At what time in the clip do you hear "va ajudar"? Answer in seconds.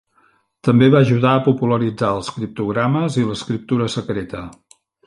0.95-1.33